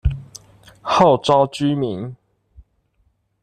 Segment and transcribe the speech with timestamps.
[0.81, 2.15] 號召居民